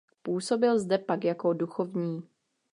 [0.21, 2.23] Působil zde pak jako duchovní.